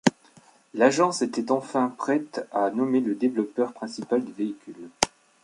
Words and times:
L'agence 0.73 1.21
était 1.21 1.51
enfin 1.51 1.93
prête 1.95 2.47
à 2.51 2.71
nommer 2.71 3.01
le 3.01 3.13
développeur 3.13 3.71
principal 3.71 4.25
du 4.25 4.31
véhicule. 4.31 4.89